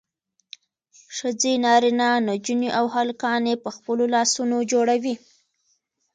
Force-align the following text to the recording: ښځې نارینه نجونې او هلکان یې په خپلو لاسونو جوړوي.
ښځې 1.17 1.53
نارینه 1.65 2.09
نجونې 2.27 2.69
او 2.79 2.85
هلکان 2.95 3.41
یې 3.49 3.55
په 3.63 3.69
خپلو 3.75 4.03
لاسونو 4.15 4.57
جوړوي. 4.71 5.15